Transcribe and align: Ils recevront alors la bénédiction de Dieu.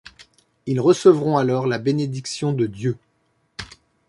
Ils 0.65 0.81
recevront 0.81 1.37
alors 1.37 1.67
la 1.67 1.77
bénédiction 1.77 2.53
de 2.53 2.65
Dieu. 2.65 2.97